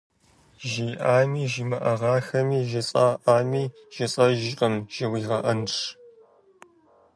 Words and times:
Жиӏами 0.69 1.43
жимыӏагъэххэми, 1.51 2.59
жысӏаӏами, 2.69 3.63
жысӏэжыркъым 3.93 4.73
жыуигъэӏэнщ. 4.93 5.75